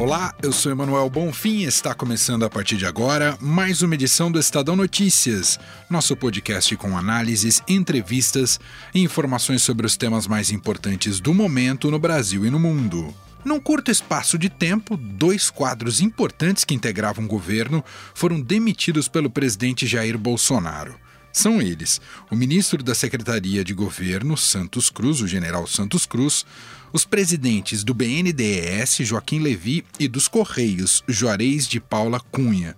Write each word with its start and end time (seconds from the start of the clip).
Olá, 0.00 0.34
eu 0.42 0.50
sou 0.50 0.72
Emanuel 0.72 1.10
Bonfim 1.10 1.58
e 1.58 1.64
está 1.64 1.94
começando 1.94 2.42
a 2.42 2.48
partir 2.48 2.78
de 2.78 2.86
agora 2.86 3.36
mais 3.38 3.82
uma 3.82 3.94
edição 3.94 4.32
do 4.32 4.38
Estadão 4.38 4.74
Notícias, 4.74 5.60
nosso 5.90 6.16
podcast 6.16 6.74
com 6.78 6.96
análises, 6.96 7.62
entrevistas 7.68 8.58
e 8.94 9.02
informações 9.02 9.60
sobre 9.60 9.84
os 9.84 9.98
temas 9.98 10.26
mais 10.26 10.50
importantes 10.50 11.20
do 11.20 11.34
momento 11.34 11.90
no 11.90 11.98
Brasil 11.98 12.46
e 12.46 12.50
no 12.50 12.58
mundo. 12.58 13.14
Num 13.44 13.60
curto 13.60 13.90
espaço 13.90 14.38
de 14.38 14.48
tempo, 14.48 14.96
dois 14.96 15.50
quadros 15.50 16.00
importantes 16.00 16.64
que 16.64 16.74
integravam 16.74 17.26
o 17.26 17.28
governo 17.28 17.84
foram 18.14 18.40
demitidos 18.40 19.06
pelo 19.06 19.28
presidente 19.28 19.86
Jair 19.86 20.16
Bolsonaro. 20.16 20.94
São 21.32 21.60
eles: 21.60 22.00
o 22.30 22.36
ministro 22.36 22.82
da 22.82 22.94
Secretaria 22.94 23.64
de 23.64 23.72
Governo, 23.72 24.36
Santos 24.36 24.90
Cruz, 24.90 25.20
o 25.20 25.28
general 25.28 25.66
Santos 25.66 26.06
Cruz, 26.06 26.44
os 26.92 27.04
presidentes 27.04 27.84
do 27.84 27.94
BNDES, 27.94 28.98
Joaquim 29.00 29.38
Levi, 29.38 29.84
e 29.98 30.08
dos 30.08 30.26
Correios, 30.26 31.04
Juarez 31.06 31.68
de 31.68 31.78
Paula 31.78 32.20
Cunha. 32.20 32.76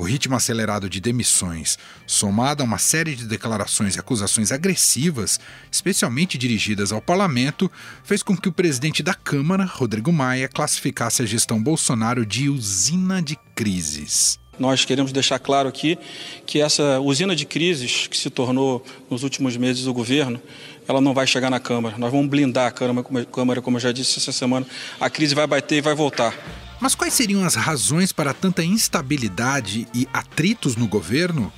O 0.00 0.02
ritmo 0.02 0.34
acelerado 0.34 0.88
de 0.88 0.98
demissões, 0.98 1.78
somado 2.06 2.62
a 2.62 2.64
uma 2.64 2.78
série 2.78 3.14
de 3.14 3.26
declarações 3.26 3.96
e 3.96 4.00
acusações 4.00 4.50
agressivas, 4.50 5.38
especialmente 5.70 6.38
dirigidas 6.38 6.90
ao 6.90 7.02
parlamento, 7.02 7.70
fez 8.02 8.22
com 8.22 8.34
que 8.34 8.48
o 8.48 8.52
presidente 8.52 9.02
da 9.02 9.12
Câmara, 9.12 9.66
Rodrigo 9.66 10.10
Maia, 10.10 10.48
classificasse 10.48 11.20
a 11.20 11.26
gestão 11.26 11.62
Bolsonaro 11.62 12.24
de 12.24 12.48
usina 12.48 13.20
de 13.20 13.36
crises. 13.54 14.39
Nós 14.60 14.84
queremos 14.84 15.10
deixar 15.10 15.38
claro 15.38 15.70
aqui 15.70 15.98
que 16.44 16.60
essa 16.60 17.00
usina 17.00 17.34
de 17.34 17.46
crises 17.46 18.06
que 18.06 18.16
se 18.16 18.28
tornou 18.28 18.84
nos 19.08 19.22
últimos 19.22 19.56
meses 19.56 19.86
o 19.86 19.94
governo, 19.94 20.38
ela 20.86 21.00
não 21.00 21.14
vai 21.14 21.26
chegar 21.26 21.48
na 21.48 21.58
Câmara. 21.58 21.96
Nós 21.96 22.12
vamos 22.12 22.28
blindar 22.28 22.66
a 22.68 22.70
Câmara, 22.70 23.62
como 23.62 23.78
eu 23.78 23.80
já 23.80 23.90
disse 23.90 24.18
essa 24.18 24.32
semana. 24.32 24.66
A 25.00 25.08
crise 25.08 25.34
vai 25.34 25.46
bater 25.46 25.78
e 25.78 25.80
vai 25.80 25.94
voltar. 25.94 26.34
Mas 26.78 26.94
quais 26.94 27.14
seriam 27.14 27.42
as 27.42 27.54
razões 27.54 28.12
para 28.12 28.34
tanta 28.34 28.62
instabilidade 28.62 29.88
e 29.94 30.06
atritos 30.12 30.76
no 30.76 30.86
governo? 30.86 31.50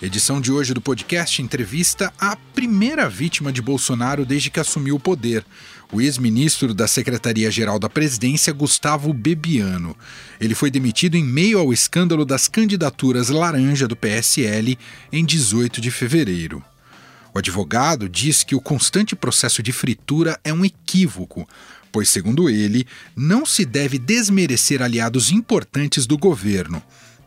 Edição 0.00 0.40
de 0.40 0.52
hoje 0.52 0.72
do 0.72 0.80
podcast 0.80 1.42
entrevista 1.42 2.12
a 2.20 2.36
primeira 2.54 3.08
vítima 3.08 3.52
de 3.52 3.60
Bolsonaro 3.60 4.24
desde 4.24 4.48
que 4.48 4.60
assumiu 4.60 4.94
o 4.94 5.00
poder, 5.00 5.44
o 5.92 6.00
ex-ministro 6.00 6.74
da 6.74 6.86
Secretaria-Geral 6.86 7.78
da 7.78 7.88
Presidência, 7.88 8.52
Gustavo 8.52 9.12
Bebiano. 9.12 9.96
Ele 10.40 10.54
foi 10.54 10.70
demitido 10.70 11.16
em 11.16 11.24
meio 11.24 11.58
ao 11.58 11.72
escândalo 11.72 12.24
das 12.24 12.46
candidaturas 12.46 13.28
laranja 13.28 13.88
do 13.88 13.96
PSL 13.96 14.78
em 15.12 15.24
18 15.24 15.80
de 15.80 15.90
fevereiro. 15.90 16.62
O 17.34 17.38
advogado 17.38 18.08
diz 18.08 18.42
que 18.42 18.54
o 18.54 18.60
constante 18.60 19.16
processo 19.16 19.62
de 19.62 19.72
fritura 19.72 20.38
é 20.42 20.52
um 20.52 20.64
equívoco, 20.64 21.48
pois, 21.90 22.08
segundo 22.08 22.50
ele, 22.50 22.86
não 23.16 23.46
se 23.46 23.64
deve 23.64 23.98
desmerecer 23.98 24.82
aliados 24.82 25.30
importantes 25.30 26.06
do 26.06 26.18
governo. 26.18 26.82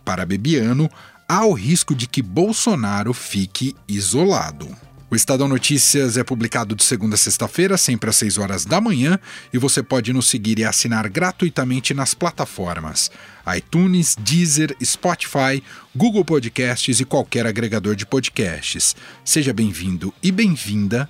Para 0.06 0.26
Bebiano, 0.26 0.89
há 1.28 1.45
o 1.45 1.54
risco 1.54 1.95
de 1.95 2.08
que 2.08 2.22
Bolsonaro 2.22 3.14
fique 3.14 3.76
isolado. 3.88 4.67
O 5.12 5.16
Estadão 5.16 5.45
Notícias 5.45 6.16
é 6.16 6.23
publicado 6.23 6.73
de 6.73 6.86
segunda 6.86 7.16
a 7.16 7.17
sexta-feira, 7.17 7.78
sempre 7.78 8.09
às 8.09 8.16
6 8.16 8.38
horas 8.38 8.64
da 8.64 8.80
manhã, 8.80 9.20
e 9.52 9.58
você 9.58 9.84
pode 9.84 10.14
nos 10.14 10.30
seguir 10.30 10.58
e 10.58 10.64
assinar 10.64 11.09
gratuitamente 11.09 11.94
nas 11.94 12.14
plataformas 12.14 13.12
iTunes, 13.58 14.16
Deezer, 14.17 14.73
Spotify, 14.82 15.62
Google 15.94 16.23
Podcasts 16.23 17.02
e 17.02 17.04
qualquer 17.04 17.45
agregador 17.45 17.94
de 17.94 18.05
podcasts. 18.05 18.95
Seja 19.26 19.52
bem-vindo 19.52 20.14
e 20.23 20.32
bem-vinda 20.32 21.10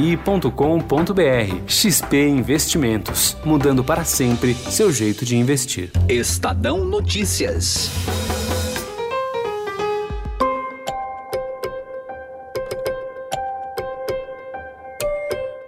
xpi.com.br. 0.01 1.67
XP 1.67 2.27
Investimentos, 2.27 3.37
mudando 3.45 3.83
para 3.83 4.03
sempre 4.03 4.55
seu 4.55 4.91
jeito 4.91 5.23
de 5.23 5.35
investir. 5.35 5.91
Estadão 6.09 6.83
Notícias. 6.83 7.91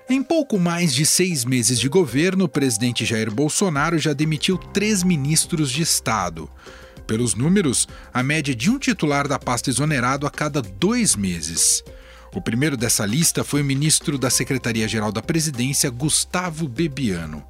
Em 0.10 0.24
pouco 0.24 0.60
mais 0.60 0.94
de 0.94 1.06
seis 1.06 1.46
meses 1.46 1.80
de 1.80 1.88
governo, 1.88 2.46
o 2.46 2.50
presidente 2.50 3.06
Jair 3.06 3.32
Bolsonaro 3.32 4.00
já 4.00 4.14
demitiu 4.14 4.58
três 4.58 5.04
ministros 5.04 5.72
de 5.72 5.84
Estado. 5.84 6.50
Pelos 7.06 7.36
números, 7.36 7.88
a 8.12 8.24
média 8.24 8.56
de 8.56 8.72
um 8.72 8.80
titular 8.80 9.28
da 9.28 9.38
pasta 9.38 9.70
exonerado 9.70 10.26
a 10.26 10.32
cada 10.32 10.62
dois 10.62 11.16
meses. 11.16 11.84
O 12.34 12.42
primeiro 12.42 12.76
dessa 12.76 13.06
lista 13.06 13.44
foi 13.44 13.62
o 13.62 13.66
ministro 13.66 14.18
da 14.18 14.30
Secretaria-Geral 14.30 15.12
da 15.12 15.22
Presidência, 15.22 15.90
Gustavo 15.92 16.68
Bebiano. 16.68 17.44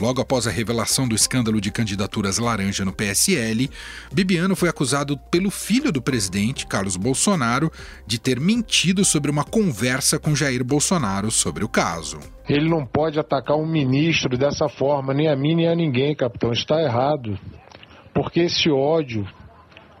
Logo 0.00 0.22
após 0.22 0.46
a 0.46 0.50
revelação 0.50 1.06
do 1.06 1.14
escândalo 1.14 1.60
de 1.60 1.70
candidaturas 1.70 2.38
laranja 2.38 2.82
no 2.82 2.94
PSL, 2.94 3.70
Bibiano 4.10 4.56
foi 4.56 4.70
acusado 4.70 5.18
pelo 5.30 5.50
filho 5.50 5.92
do 5.92 6.00
presidente, 6.00 6.66
Carlos 6.66 6.96
Bolsonaro, 6.96 7.70
de 8.06 8.18
ter 8.18 8.40
mentido 8.40 9.04
sobre 9.04 9.30
uma 9.30 9.44
conversa 9.44 10.18
com 10.18 10.34
Jair 10.34 10.64
Bolsonaro 10.64 11.30
sobre 11.30 11.62
o 11.62 11.68
caso. 11.68 12.18
Ele 12.48 12.70
não 12.70 12.86
pode 12.86 13.18
atacar 13.18 13.56
um 13.56 13.66
ministro 13.66 14.38
dessa 14.38 14.66
forma, 14.66 15.12
nem 15.12 15.28
a 15.28 15.36
mim 15.36 15.54
nem 15.54 15.68
a 15.68 15.74
ninguém, 15.74 16.16
capitão. 16.16 16.52
Está 16.52 16.80
errado. 16.80 17.38
Porque 18.14 18.40
esse 18.40 18.70
ódio, 18.70 19.26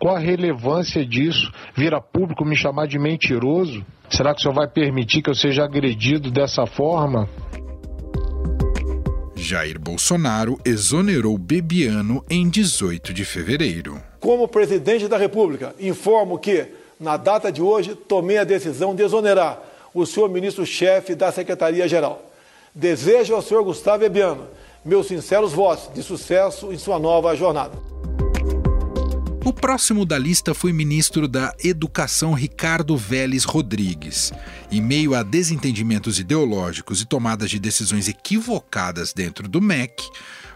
qual 0.02 0.16
a 0.16 0.18
relevância 0.18 1.06
disso? 1.06 1.48
Vira 1.76 2.00
público 2.00 2.44
me 2.44 2.56
chamar 2.56 2.88
de 2.88 2.98
mentiroso? 2.98 3.86
Será 4.10 4.34
que 4.34 4.40
o 4.40 4.42
senhor 4.42 4.54
vai 4.54 4.66
permitir 4.66 5.22
que 5.22 5.30
eu 5.30 5.34
seja 5.34 5.62
agredido 5.62 6.28
dessa 6.28 6.66
forma? 6.66 7.28
Jair 9.36 9.78
Bolsonaro 9.78 10.58
exonerou 10.64 11.38
Bebiano 11.38 12.24
em 12.28 12.50
18 12.50 13.14
de 13.14 13.24
fevereiro. 13.24 14.02
Como 14.18 14.48
presidente 14.48 15.06
da 15.06 15.16
República, 15.16 15.72
informo 15.78 16.36
que, 16.36 16.66
na 16.98 17.16
data 17.16 17.52
de 17.52 17.62
hoje, 17.62 17.94
tomei 17.94 18.38
a 18.38 18.44
decisão 18.44 18.96
de 18.96 19.04
exonerar 19.04 19.62
o 19.94 20.04
senhor 20.04 20.28
ministro-chefe 20.28 21.14
da 21.14 21.30
Secretaria-Geral. 21.30 22.28
Desejo 22.74 23.36
ao 23.36 23.42
senhor 23.42 23.62
Gustavo 23.62 24.00
Bebiano 24.00 24.48
meus 24.84 25.06
sinceros 25.06 25.52
votos 25.52 25.94
de 25.94 26.02
sucesso 26.02 26.72
em 26.72 26.76
sua 26.76 26.98
nova 26.98 27.36
jornada. 27.36 27.91
O 29.44 29.52
próximo 29.52 30.06
da 30.06 30.16
lista 30.16 30.54
foi 30.54 30.72
ministro 30.72 31.26
da 31.26 31.52
Educação 31.64 32.32
Ricardo 32.32 32.96
Vélez 32.96 33.42
Rodrigues. 33.42 34.32
Em 34.70 34.80
meio 34.80 35.16
a 35.16 35.24
desentendimentos 35.24 36.20
ideológicos 36.20 37.00
e 37.00 37.06
tomadas 37.06 37.50
de 37.50 37.58
decisões 37.58 38.06
equivocadas 38.06 39.12
dentro 39.12 39.48
do 39.48 39.60
MEC, 39.60 40.08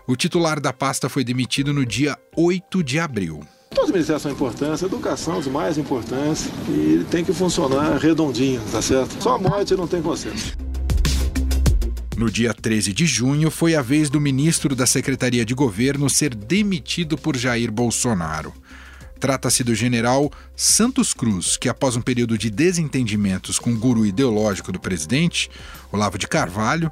o 0.07 0.15
titular 0.15 0.61
da 0.61 0.73
pasta 0.73 1.09
foi 1.09 1.25
demitido 1.25 1.75
no 1.75 1.85
dia 1.85 2.17
8 2.37 2.85
de 2.85 3.01
abril. 3.01 3.41
Todos 3.71 3.89
os 3.89 3.93
ministérios 3.93 4.23
são 4.23 4.31
importantes, 4.31 4.85
a 4.85 4.87
educação 4.87 5.39
os 5.39 5.49
mais 5.49 5.77
importantes 5.79 6.49
e 6.69 7.05
tem 7.11 7.25
que 7.25 7.33
funcionar 7.33 7.97
redondinho, 7.97 8.63
tá 8.71 8.81
certo? 8.81 9.21
Só 9.21 9.35
a 9.35 9.39
morte 9.39 9.75
não 9.75 9.89
tem 9.89 10.01
consenso. 10.01 10.57
No 12.17 12.31
dia 12.31 12.55
13 12.55 12.95
de 12.95 13.05
junho, 13.05 13.51
foi 13.51 13.75
a 13.75 13.83
vez 13.83 14.09
do 14.09 14.19
ministro 14.19 14.75
da 14.75 14.87
Secretaria 14.87 15.45
de 15.45 15.53
Governo 15.55 16.09
ser 16.09 16.35
demitido 16.35 17.19
por 17.19 17.37
Jair 17.37 17.71
Bolsonaro. 17.71 18.55
Trata-se 19.19 19.65
do 19.65 19.75
general 19.75 20.31
Santos 20.55 21.15
Cruz, 21.15 21.57
que, 21.57 21.69
após 21.69 21.97
um 21.97 22.03
período 22.03 22.37
de 22.37 22.51
desentendimentos 22.51 23.59
com 23.59 23.73
o 23.73 23.79
guru 23.79 24.05
ideológico 24.05 24.71
do 24.71 24.79
presidente, 24.79 25.51
Olavo 25.91 26.19
de 26.19 26.29
Carvalho, 26.29 26.91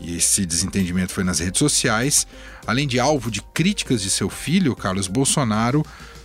e 0.00 0.16
esse 0.16 0.44
desentendimento 0.46 1.12
foi 1.12 1.24
nas 1.24 1.38
redes 1.38 1.58
sociais, 1.58 2.26
além 2.66 2.86
de 2.86 2.98
alvo 2.98 3.30
de 3.30 3.42
críticas 3.42 4.02
de 4.02 4.10
seu 4.10 4.28
filho, 4.30 4.74
Carlos 4.74 5.06
Bolsonaro, 5.06 5.84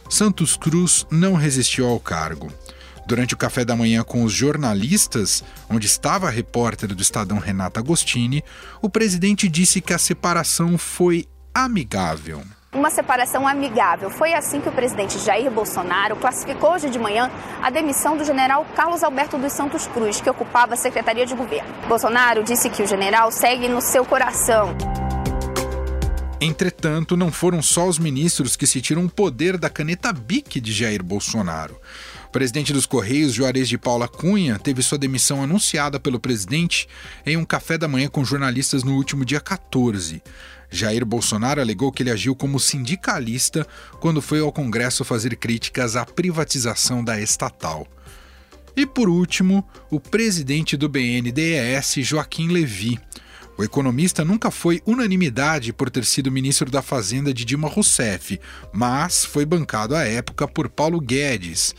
Santos 0.09 0.57
Cruz 0.57 1.06
não 1.09 1.36
resistiu 1.36 1.88
ao 1.88 2.00
cargo. 2.00 2.51
Durante 3.06 3.33
o 3.33 3.38
café 3.38 3.65
da 3.65 3.75
manhã 3.75 4.03
com 4.03 4.24
os 4.24 4.31
jornalistas, 4.31 5.44
onde 5.69 5.86
estava 5.86 6.27
a 6.27 6.31
repórter 6.31 6.94
do 6.94 7.01
Estadão 7.01 7.39
Renata 7.39 7.80
Agostini, 7.80 8.44
o 8.81 8.89
presidente 8.89 9.50
disse 9.50 9.81
que 9.81 9.94
a 9.94 9.98
separação 9.98 10.77
foi 10.77 11.27
amigável 11.53 12.42
uma 12.73 12.89
separação 12.89 13.45
amigável. 13.45 14.09
Foi 14.09 14.33
assim 14.33 14.62
que 14.62 14.69
o 14.69 14.71
presidente 14.71 15.19
Jair 15.19 15.51
Bolsonaro 15.51 16.15
classificou 16.15 16.71
hoje 16.71 16.89
de 16.89 16.97
manhã 16.97 17.29
a 17.62 17.69
demissão 17.69 18.15
do 18.15 18.23
general 18.23 18.65
Carlos 18.75 19.03
Alberto 19.03 19.38
dos 19.38 19.51
Santos 19.51 19.88
Cruz, 19.88 20.21
que 20.21 20.29
ocupava 20.29 20.73
a 20.73 20.77
Secretaria 20.77 21.25
de 21.25 21.35
Governo. 21.35 21.69
Bolsonaro 21.88 22.44
disse 22.44 22.69
que 22.69 22.81
o 22.81 22.88
general 22.88 23.29
segue 23.29 23.68
no 23.68 23.81
seu 23.81 24.06
coração. 24.06 24.73
Entretanto, 26.43 27.15
não 27.15 27.31
foram 27.31 27.61
só 27.61 27.88
os 27.88 27.99
ministros 27.99 28.55
que 28.55 28.65
se 28.65 28.81
tiram 28.81 29.05
o 29.05 29.09
poder 29.09 29.59
da 29.59 29.69
caneta 29.69 30.11
BIC 30.11 30.59
de 30.59 30.73
Jair 30.73 31.03
Bolsonaro. 31.03 31.79
O 32.25 32.31
presidente 32.31 32.73
dos 32.73 32.88
Correios, 32.88 33.31
Juarez 33.31 33.69
de 33.69 33.77
Paula 33.77 34.07
Cunha, 34.07 34.57
teve 34.57 34.81
sua 34.81 34.97
demissão 34.97 35.43
anunciada 35.43 35.99
pelo 35.99 36.19
presidente 36.19 36.88
em 37.27 37.38
um 37.38 37.45
café 37.45 37.77
da 37.77 37.88
manhã 37.88 38.07
com 38.07 38.25
jornalistas 38.25 38.83
no 38.83 38.95
último 38.95 39.23
dia 39.23 39.39
14. 39.39 40.19
Jair 40.71 41.05
Bolsonaro 41.05 41.61
alegou 41.61 41.91
que 41.91 42.01
ele 42.01 42.09
agiu 42.09 42.35
como 42.35 42.59
sindicalista 42.59 43.67
quando 43.99 44.19
foi 44.19 44.39
ao 44.39 44.51
Congresso 44.51 45.05
fazer 45.05 45.35
críticas 45.35 45.95
à 45.95 46.07
privatização 46.07 47.03
da 47.03 47.21
estatal. 47.21 47.85
E 48.75 48.88
por 48.88 49.09
último, 49.09 49.63
o 49.91 49.99
presidente 49.99 50.75
do 50.75 50.89
BNDES, 50.89 51.97
Joaquim 51.99 52.47
Levi. 52.47 52.97
O 53.57 53.63
economista 53.63 54.25
nunca 54.25 54.50
foi 54.50 54.81
unanimidade 54.86 55.74
por 55.74 55.89
ter 55.89 56.06
sido 56.06 56.31
ministro 56.31 56.71
da 56.71 56.81
Fazenda 56.81 57.33
de 57.33 57.45
Dilma 57.45 57.68
Rousseff, 57.68 58.39
mas 58.74 59.25
foi 59.25 59.45
bancado 59.45 59.95
à 59.95 60.03
época 60.03 60.48
por 60.48 60.69
Paulo 60.69 61.00
Guedes. 61.00 61.75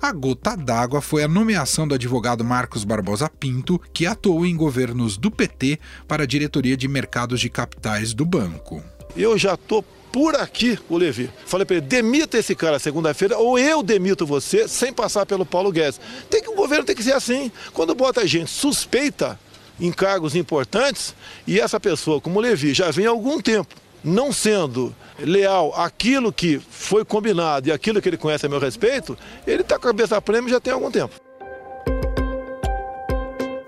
A 0.00 0.12
gota 0.12 0.56
d'água 0.56 1.00
foi 1.00 1.24
a 1.24 1.28
nomeação 1.28 1.86
do 1.86 1.94
advogado 1.94 2.44
Marcos 2.44 2.84
Barbosa 2.84 3.28
Pinto, 3.28 3.80
que 3.92 4.06
atuou 4.06 4.46
em 4.46 4.56
governos 4.56 5.16
do 5.16 5.28
PT 5.28 5.80
para 6.06 6.22
a 6.22 6.26
diretoria 6.26 6.76
de 6.76 6.86
mercados 6.86 7.40
de 7.40 7.50
capitais 7.50 8.14
do 8.14 8.24
banco. 8.24 8.82
Eu 9.16 9.36
já 9.36 9.54
estou 9.54 9.84
por 10.12 10.36
aqui 10.36 10.78
o 10.88 10.96
Levi. 10.96 11.28
Falei 11.44 11.66
para 11.66 11.76
ele, 11.76 11.86
demita 11.86 12.38
esse 12.38 12.54
cara 12.54 12.78
segunda-feira 12.78 13.36
ou 13.38 13.58
eu 13.58 13.82
demito 13.82 14.24
você 14.24 14.68
sem 14.68 14.92
passar 14.92 15.26
pelo 15.26 15.44
Paulo 15.44 15.72
Guedes. 15.72 16.00
Tem 16.30 16.42
que 16.42 16.48
o 16.48 16.54
governo 16.54 16.84
tem 16.84 16.94
que 16.94 17.02
ser 17.02 17.14
assim. 17.14 17.50
Quando 17.72 17.94
bota 17.94 18.26
gente 18.26 18.50
suspeita 18.50 19.38
em 19.80 19.92
cargos 19.92 20.34
importantes 20.34 21.14
e 21.46 21.60
essa 21.60 21.78
pessoa, 21.78 22.20
como 22.20 22.40
Levi, 22.40 22.74
já 22.74 22.90
vem 22.90 23.06
há 23.06 23.10
algum 23.10 23.40
tempo 23.40 23.74
não 24.02 24.32
sendo 24.32 24.94
leal 25.18 25.74
àquilo 25.74 26.32
que 26.32 26.60
foi 26.70 27.04
combinado 27.04 27.68
e 27.68 27.72
aquilo 27.72 28.00
que 28.00 28.08
ele 28.08 28.16
conhece 28.16 28.46
a 28.46 28.48
meu 28.48 28.58
respeito, 28.58 29.16
ele 29.46 29.62
está 29.62 29.78
com 29.78 29.86
a 29.86 29.90
cabeça 29.90 30.16
a 30.16 30.20
prêmio 30.20 30.50
já 30.50 30.60
tem 30.60 30.72
algum 30.72 30.90
tempo. 30.90 31.14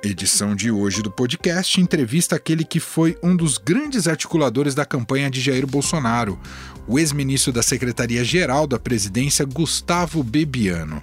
Edição 0.02 0.56
de 0.56 0.70
hoje 0.70 1.02
do 1.02 1.10
podcast 1.10 1.80
entrevista 1.80 2.34
aquele 2.34 2.64
que 2.64 2.80
foi 2.80 3.18
um 3.22 3.36
dos 3.36 3.58
grandes 3.58 4.08
articuladores 4.08 4.74
da 4.74 4.84
campanha 4.84 5.30
de 5.30 5.40
Jair 5.40 5.66
Bolsonaro, 5.66 6.38
o 6.88 6.98
ex-ministro 6.98 7.52
da 7.52 7.62
Secretaria-Geral 7.62 8.66
da 8.66 8.78
Presidência, 8.78 9.44
Gustavo 9.44 10.22
Bebiano. 10.22 11.02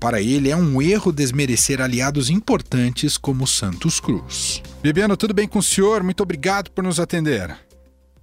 Para 0.00 0.18
ele, 0.18 0.50
é 0.50 0.56
um 0.56 0.80
erro 0.80 1.12
desmerecer 1.12 1.78
aliados 1.82 2.30
importantes 2.30 3.18
como 3.18 3.46
Santos 3.46 4.00
Cruz. 4.00 4.62
Bebiano, 4.82 5.14
tudo 5.14 5.34
bem 5.34 5.46
com 5.46 5.58
o 5.58 5.62
senhor? 5.62 6.02
Muito 6.02 6.22
obrigado 6.22 6.70
por 6.70 6.82
nos 6.82 6.98
atender. 6.98 7.54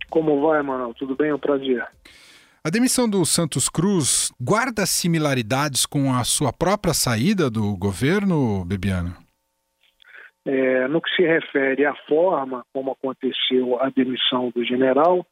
Como 0.10 0.42
vai, 0.42 0.64
Manuel? 0.64 0.96
Tudo 0.96 1.16
bem? 1.16 1.30
É 1.30 1.36
um 1.36 1.40
prazer. 1.40 1.86
A 2.64 2.72
demissão 2.72 3.08
do 3.08 3.24
Santos 3.24 3.70
Cruz 3.70 4.32
guarda 4.42 4.88
similaridades 4.88 5.86
com 5.86 6.12
a 6.12 6.24
sua 6.24 6.52
própria 6.52 6.96
saída 6.96 7.48
do 7.48 7.78
governo, 7.78 8.66
Bebiano? 8.66 9.16
É, 10.48 10.88
no 10.88 11.00
que 11.00 11.10
se 11.16 11.22
refere 11.22 11.86
à 11.86 11.94
forma 12.08 12.66
como 12.74 12.92
aconteceu 12.92 13.80
a 13.80 13.90
demissão 13.92 14.50
do 14.50 14.66
general, 14.66 15.24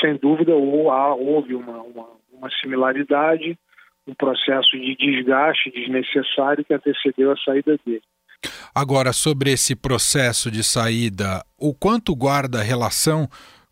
sem 0.00 0.16
dúvida 0.18 0.54
houve 0.54 1.56
uma, 1.56 1.82
uma, 1.82 2.06
uma 2.32 2.48
similaridade, 2.60 3.58
um 4.08 4.14
processo 4.14 4.70
de 4.72 4.96
desgaste 4.96 5.70
desnecessário 5.70 6.64
que 6.64 6.72
antecedeu 6.72 7.30
a 7.30 7.36
saída 7.36 7.78
dele. 7.84 8.02
Agora, 8.74 9.12
sobre 9.12 9.50
esse 9.50 9.74
processo 9.74 10.50
de 10.50 10.62
saída, 10.62 11.44
o 11.58 11.74
quanto 11.74 12.14
guarda 12.14 12.62
relação 12.62 13.28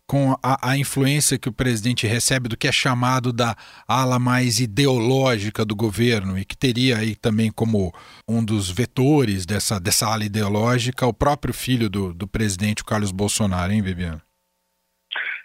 com 0.07 0.33
a, 0.41 0.71
a, 0.71 0.77
influência 0.77 1.37
que 1.37 1.49
o 1.49 1.53
presidente 1.53 2.07
recebe 2.07 2.47
do 2.47 2.57
que 2.57 2.67
é 2.67 2.71
chamado 2.71 3.33
da 3.33 3.55
ala 3.85 4.17
mais 4.17 4.59
ideológica 4.59 5.65
do 5.65 5.75
governo 5.75 6.39
e 6.39 6.45
que 6.45 6.57
teria 6.57 6.97
aí 6.97 7.13
também 7.13 7.51
como 7.51 7.91
um 8.27 8.43
dos 8.43 8.71
vetores 8.71 9.45
dessa, 9.45 9.79
dessa 9.79 10.07
ala 10.07 10.23
ideológica 10.23 11.05
o 11.05 11.13
próprio 11.13 11.53
filho 11.53 11.89
do, 11.89 12.13
do 12.13 12.25
presidente, 12.25 12.83
o 12.83 12.85
Carlos 12.85 13.11
Bolsonaro, 13.11 13.73
hein, 13.73 13.81
Viviane? 13.81 14.21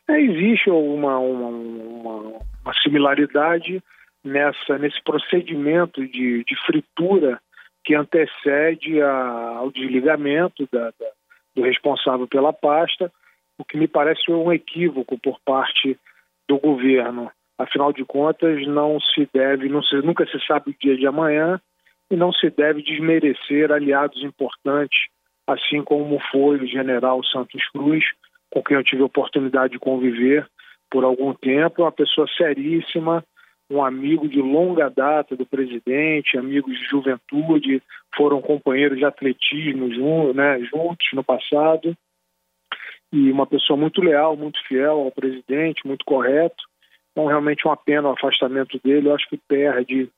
É, 0.09 0.21
existe 0.21 0.71
uma, 0.71 1.19
uma, 1.19 1.49
uma, 1.49 2.41
uma, 2.65 2.75
similaridade 2.83 3.83
nessa, 4.24 4.78
nesse 4.78 5.02
procedimento 5.02 6.06
de, 6.06 6.44
de 6.44 6.56
fritura 6.66 7.40
que 7.84 7.94
antecede 7.94 9.00
a, 9.02 9.56
ao 9.58 9.70
desligamento 9.70 10.69
da, 10.72 10.86
da, 10.98 11.06
do 11.54 11.62
responsável 11.62 12.26
pela 12.26 12.52
pasta 12.52 13.12
o 13.58 13.64
que 13.64 13.76
me 13.76 13.86
parece 13.86 14.30
um 14.30 14.52
equívoco 14.52 15.19
por 15.19 15.38
parte 15.44 15.98
do 16.48 16.58
governo. 16.58 17.30
Afinal 17.58 17.92
de 17.92 18.04
contas, 18.04 18.66
não 18.66 18.98
se 19.00 19.28
deve, 19.32 19.69
não 19.69 19.82
se, 19.82 19.96
nunca 19.96 20.26
se 20.26 20.38
sabe 20.46 20.70
o 20.70 20.76
dia 20.80 20.96
de 20.96 21.06
amanhã 21.06 21.60
e 22.10 22.16
não 22.16 22.32
se 22.32 22.50
deve 22.50 22.82
desmerecer 22.82 23.70
aliados 23.70 24.22
importantes, 24.22 25.06
assim 25.46 25.82
como 25.82 26.20
foi 26.30 26.58
o 26.58 26.66
general 26.66 27.22
Santos 27.24 27.62
Cruz, 27.70 28.04
com 28.50 28.62
quem 28.62 28.76
eu 28.76 28.84
tive 28.84 29.02
a 29.02 29.06
oportunidade 29.06 29.74
de 29.74 29.78
conviver 29.78 30.46
por 30.90 31.04
algum 31.04 31.32
tempo, 31.32 31.82
uma 31.82 31.92
pessoa 31.92 32.26
seríssima, 32.36 33.24
um 33.72 33.82
amigo 33.82 34.28
de 34.28 34.40
longa 34.40 34.90
data 34.90 35.34
do 35.34 35.46
presidente, 35.46 36.36
amigos 36.36 36.78
de 36.78 36.84
juventude, 36.84 37.82
foram 38.14 38.42
companheiros 38.42 38.98
de 38.98 39.04
atletismo 39.04 39.88
né, 40.34 40.60
juntos 40.60 41.08
no 41.14 41.24
passado 41.24 41.96
e 43.12 43.30
uma 43.30 43.46
pessoa 43.46 43.76
muito 43.76 44.00
leal, 44.00 44.36
muito 44.36 44.58
fiel 44.66 45.00
ao 45.00 45.10
presidente, 45.10 45.86
muito 45.86 46.04
correto. 46.04 46.64
Então, 47.10 47.26
realmente, 47.26 47.66
uma 47.66 47.76
pena 47.76 48.08
o 48.08 48.12
afastamento 48.12 48.80
dele. 48.82 49.08
Eu 49.08 49.14
acho 49.14 49.28
que 49.28 49.36
perde, 49.36 50.08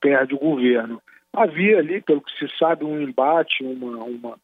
perde 0.00 0.34
o 0.34 0.38
governo. 0.38 1.02
Havia 1.32 1.78
ali, 1.78 2.00
pelo 2.00 2.20
que 2.20 2.30
se 2.38 2.48
sabe, 2.58 2.84
um 2.84 3.00
embate, 3.00 3.64
uma, 3.64 4.04
uma, 4.04 4.38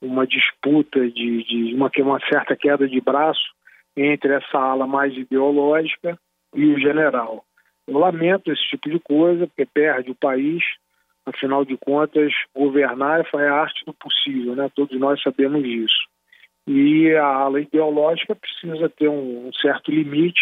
uma 0.00 0.26
disputa 0.26 1.10
de, 1.10 1.42
de 1.44 1.74
uma, 1.74 1.90
uma 1.98 2.20
certa 2.28 2.54
queda 2.54 2.86
de 2.86 3.00
braço 3.00 3.54
entre 3.96 4.34
essa 4.34 4.58
ala 4.58 4.86
mais 4.86 5.14
ideológica 5.16 6.18
e 6.54 6.66
o 6.66 6.78
general. 6.78 7.44
Eu 7.90 7.98
lamento 7.98 8.52
esse 8.52 8.62
tipo 8.68 8.88
de 8.88 8.98
coisa, 9.00 9.46
porque 9.46 9.66
perde 9.66 10.10
o 10.10 10.14
país. 10.14 10.62
Afinal 11.26 11.64
de 11.64 11.76
contas, 11.76 12.32
governar 12.56 13.26
é 13.34 13.48
a 13.48 13.54
arte 13.54 13.84
do 13.84 13.92
possível, 13.92 14.56
né? 14.56 14.70
Todos 14.74 14.98
nós 14.98 15.20
sabemos 15.22 15.62
disso 15.62 16.08
e 16.66 17.14
a 17.16 17.24
ala 17.24 17.60
ideológica 17.60 18.34
precisa 18.34 18.88
ter 18.88 19.08
um 19.08 19.50
certo 19.60 19.90
limite 19.90 20.40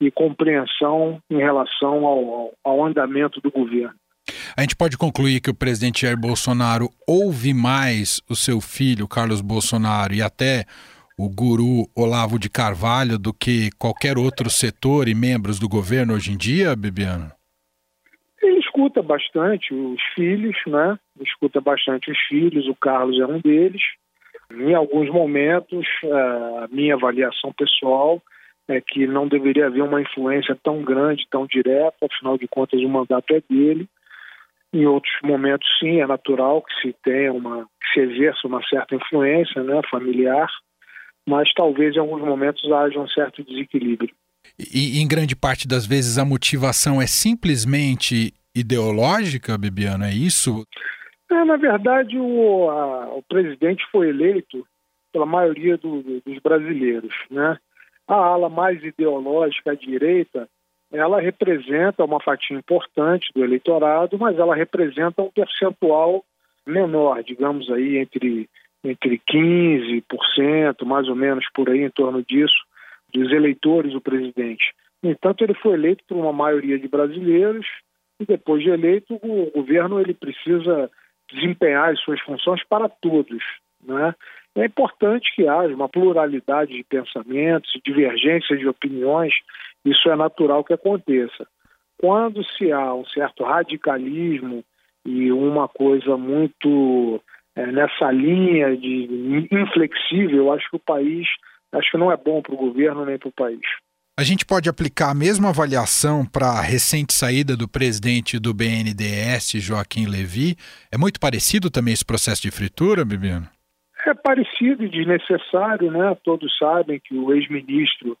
e 0.00 0.10
compreensão 0.10 1.20
em 1.30 1.38
relação 1.38 2.04
ao, 2.04 2.52
ao, 2.64 2.84
andamento 2.84 3.40
do 3.40 3.50
governo. 3.50 3.94
A 4.56 4.62
gente 4.62 4.76
pode 4.76 4.98
concluir 4.98 5.40
que 5.40 5.50
o 5.50 5.54
presidente 5.54 6.02
Jair 6.02 6.18
Bolsonaro 6.18 6.90
ouve 7.06 7.54
mais 7.54 8.20
o 8.28 8.34
seu 8.34 8.60
filho, 8.60 9.08
Carlos 9.08 9.40
Bolsonaro, 9.40 10.12
e 10.12 10.20
até 10.20 10.64
o 11.18 11.28
guru 11.28 11.90
Olavo 11.96 12.38
de 12.38 12.48
Carvalho 12.48 13.18
do 13.18 13.34
que 13.34 13.70
qualquer 13.76 14.16
outro 14.16 14.48
setor 14.48 15.08
e 15.08 15.14
membros 15.16 15.58
do 15.58 15.68
governo 15.68 16.14
hoje 16.14 16.30
em 16.30 16.36
dia, 16.36 16.76
Bibiano? 16.76 17.32
Ele 18.40 18.60
escuta 18.60 19.02
bastante 19.02 19.74
os 19.74 20.00
filhos, 20.14 20.56
né? 20.68 20.96
Escuta 21.20 21.60
bastante 21.60 22.08
os 22.08 22.18
filhos, 22.28 22.68
o 22.68 22.74
Carlos 22.76 23.18
é 23.18 23.26
um 23.26 23.40
deles. 23.40 23.82
Em 24.52 24.74
alguns 24.74 25.10
momentos, 25.10 25.84
é, 26.04 26.08
a 26.64 26.68
minha 26.70 26.94
avaliação 26.94 27.52
pessoal 27.52 28.22
é 28.68 28.80
que 28.80 29.04
não 29.04 29.26
deveria 29.26 29.66
haver 29.66 29.82
uma 29.82 30.00
influência 30.00 30.56
tão 30.62 30.82
grande, 30.82 31.26
tão 31.28 31.46
direta, 31.46 32.06
afinal 32.06 32.38
de 32.38 32.46
contas 32.46 32.80
o 32.80 32.88
mandato 32.88 33.34
é 33.34 33.42
dele. 33.50 33.88
Em 34.72 34.86
outros 34.86 35.12
momentos, 35.24 35.66
sim, 35.80 36.00
é 36.00 36.06
natural 36.06 36.62
que 36.62 36.80
se 36.80 36.96
tenha 37.02 37.32
uma, 37.32 37.64
que 37.64 37.92
se 37.92 38.00
exerça 38.00 38.46
uma 38.46 38.62
certa 38.68 38.94
influência, 38.94 39.62
né, 39.64 39.80
familiar, 39.90 40.48
mas 41.28 41.52
talvez 41.54 41.94
em 41.94 41.98
alguns 41.98 42.22
momentos 42.22 42.64
haja 42.72 42.98
um 42.98 43.06
certo 43.08 43.44
desequilíbrio. 43.44 44.14
E 44.58 44.98
em 45.00 45.06
grande 45.06 45.36
parte 45.36 45.68
das 45.68 45.86
vezes 45.86 46.16
a 46.16 46.24
motivação 46.24 47.02
é 47.02 47.06
simplesmente 47.06 48.32
ideológica, 48.54 49.58
Bibiano, 49.58 50.04
é 50.04 50.10
isso? 50.10 50.64
É, 51.30 51.44
na 51.44 51.56
verdade, 51.56 52.18
o, 52.18 52.70
a, 52.70 53.14
o 53.14 53.22
presidente 53.22 53.84
foi 53.92 54.08
eleito 54.08 54.66
pela 55.12 55.26
maioria 55.26 55.76
do, 55.76 56.02
do, 56.02 56.22
dos 56.22 56.38
brasileiros. 56.40 57.14
Né? 57.30 57.58
A 58.06 58.14
ala 58.14 58.48
mais 58.48 58.82
ideológica, 58.82 59.72
a 59.72 59.74
direita, 59.74 60.48
ela 60.90 61.20
representa 61.20 62.04
uma 62.04 62.20
fatia 62.22 62.56
importante 62.56 63.30
do 63.34 63.44
eleitorado, 63.44 64.18
mas 64.18 64.38
ela 64.38 64.56
representa 64.56 65.20
um 65.20 65.30
percentual 65.30 66.24
menor, 66.66 67.22
digamos 67.22 67.70
aí 67.70 67.98
entre 67.98 68.48
entre 68.84 69.20
15%, 69.30 70.84
mais 70.84 71.08
ou 71.08 71.16
menos 71.16 71.44
por 71.54 71.68
aí 71.68 71.82
em 71.82 71.90
torno 71.90 72.22
disso, 72.22 72.56
dos 73.12 73.30
eleitores 73.32 73.92
do 73.92 74.00
presidente. 74.00 74.72
No 75.02 75.10
entanto, 75.10 75.42
ele 75.42 75.54
foi 75.54 75.74
eleito 75.74 76.04
por 76.06 76.16
uma 76.16 76.32
maioria 76.32 76.78
de 76.78 76.88
brasileiros 76.88 77.66
e 78.20 78.26
depois 78.26 78.62
de 78.62 78.70
eleito, 78.70 79.14
o 79.22 79.50
governo 79.54 80.00
ele 80.00 80.14
precisa 80.14 80.90
desempenhar 81.32 81.90
as 81.90 82.00
suas 82.00 82.20
funções 82.20 82.62
para 82.64 82.88
todos, 82.88 83.42
né? 83.82 84.14
É 84.56 84.64
importante 84.64 85.32
que 85.36 85.46
haja 85.46 85.72
uma 85.72 85.88
pluralidade 85.88 86.72
de 86.72 86.82
pensamentos, 86.82 87.70
divergências 87.84 88.58
de 88.58 88.66
opiniões, 88.66 89.32
isso 89.84 90.10
é 90.10 90.16
natural 90.16 90.64
que 90.64 90.72
aconteça. 90.72 91.46
Quando 91.96 92.44
se 92.44 92.72
há 92.72 92.92
um 92.92 93.04
certo 93.06 93.44
radicalismo 93.44 94.64
e 95.04 95.30
uma 95.30 95.68
coisa 95.68 96.16
muito 96.16 97.22
é, 97.58 97.66
nessa 97.72 98.12
linha 98.12 98.76
de 98.76 99.48
inflexível, 99.50 100.44
eu 100.44 100.52
acho 100.52 100.70
que 100.70 100.76
o 100.76 100.80
país, 100.80 101.26
acho 101.72 101.90
que 101.90 101.98
não 101.98 102.12
é 102.12 102.16
bom 102.16 102.40
para 102.40 102.54
o 102.54 102.56
governo 102.56 103.04
nem 103.04 103.18
para 103.18 103.28
o 103.28 103.32
país. 103.32 103.60
A 104.16 104.22
gente 104.22 104.46
pode 104.46 104.68
aplicar 104.68 105.10
a 105.10 105.14
mesma 105.14 105.48
avaliação 105.48 106.24
para 106.24 106.46
a 106.46 106.62
recente 106.62 107.12
saída 107.12 107.56
do 107.56 107.68
presidente 107.68 108.38
do 108.38 108.54
BNDES, 108.54 109.52
Joaquim 109.56 110.06
Levy. 110.06 110.56
É 110.92 110.96
muito 110.96 111.18
parecido 111.18 111.68
também 111.68 111.94
esse 111.94 112.04
processo 112.04 112.42
de 112.42 112.50
fritura, 112.52 113.04
Bibiano? 113.04 113.48
É 114.06 114.14
parecido 114.14 114.84
e 114.84 114.88
desnecessário, 114.88 115.90
né? 115.90 116.16
Todos 116.22 116.56
sabem 116.58 117.00
que 117.00 117.14
o 117.14 117.34
ex-ministro 117.34 118.16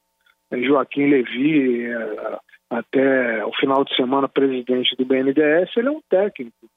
eh, 0.50 0.62
Joaquim 0.62 1.06
Levy, 1.10 1.84
eh, 1.84 2.38
até 2.70 3.44
o 3.44 3.52
final 3.54 3.84
de 3.84 3.94
semana 3.94 4.28
presidente 4.28 4.96
do 4.96 5.04
BNDES, 5.04 5.76
ele 5.76 5.88
é 5.88 5.92
um 5.92 6.02
técnico, 6.10 6.68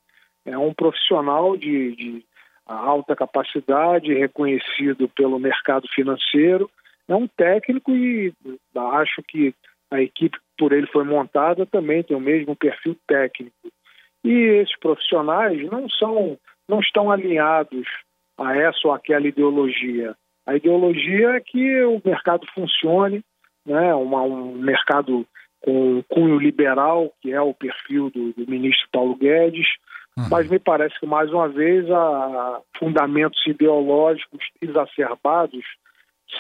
é 0.45 0.57
um 0.57 0.73
profissional 0.73 1.57
de, 1.57 1.95
de 1.95 2.25
alta 2.73 3.15
capacidade, 3.15 4.13
reconhecido 4.13 5.09
pelo 5.09 5.39
mercado 5.39 5.87
financeiro, 5.93 6.69
é 7.07 7.15
um 7.15 7.27
técnico 7.27 7.91
e 7.91 8.33
acho 8.75 9.21
que 9.27 9.53
a 9.91 10.01
equipe 10.01 10.37
por 10.57 10.71
ele 10.71 10.87
foi 10.87 11.03
montada 11.03 11.65
também 11.65 12.03
tem 12.03 12.15
o 12.15 12.21
mesmo 12.21 12.55
perfil 12.55 12.95
técnico. 13.07 13.55
E 14.23 14.31
esses 14.31 14.77
profissionais 14.79 15.61
não 15.69 15.89
são, 15.89 16.37
não 16.69 16.79
estão 16.79 17.11
alinhados 17.11 17.87
a 18.37 18.55
essa 18.55 18.79
ou 18.85 18.93
aquela 18.93 19.27
ideologia. 19.27 20.15
A 20.45 20.55
ideologia 20.55 21.31
é 21.31 21.39
que 21.41 21.83
o 21.83 22.01
mercado 22.03 22.45
funcione, 22.53 23.23
né, 23.65 23.93
um 23.93 24.53
mercado 24.53 25.25
com 25.61 26.03
cunho 26.09 26.39
liberal, 26.39 27.11
que 27.21 27.31
é 27.31 27.41
o 27.41 27.53
perfil 27.53 28.09
do, 28.09 28.33
do 28.33 28.49
ministro 28.49 28.87
Paulo 28.91 29.15
Guedes, 29.15 29.67
uhum. 30.23 30.29
mas 30.29 30.49
me 30.49 30.59
parece 30.59 30.99
que, 30.99 31.05
mais 31.05 31.31
uma 31.31 31.47
vez, 31.47 31.89
a 31.89 32.61
fundamentos 32.77 33.41
ideológicos 33.45 34.43
exacerbados 34.61 35.63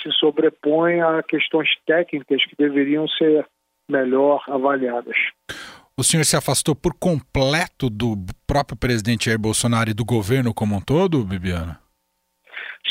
se 0.01 0.11
sobrepõem 0.13 1.01
a 1.01 1.21
questões 1.23 1.69
técnicas 1.85 2.43
que 2.45 2.55
deveriam 2.55 3.07
ser 3.09 3.45
melhor 3.89 4.41
avaliadas. 4.47 5.15
O 5.97 6.03
senhor 6.03 6.23
se 6.23 6.37
afastou 6.37 6.75
por 6.75 6.93
completo 6.97 7.89
do 7.89 8.15
próprio 8.47 8.77
presidente 8.77 9.25
Jair 9.25 9.37
Bolsonaro 9.37 9.89
e 9.89 9.93
do 9.93 10.05
governo 10.05 10.53
como 10.53 10.75
um 10.75 10.81
todo, 10.81 11.23
Bibiana? 11.25 11.79